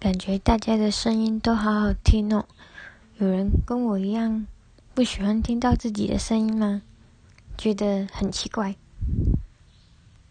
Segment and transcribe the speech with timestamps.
[0.00, 2.46] 感觉大家的声音都好好听哦。
[3.18, 4.46] 有人跟我一样
[4.94, 6.80] 不喜欢听到自己的声音吗？
[7.58, 8.76] 觉得很奇怪。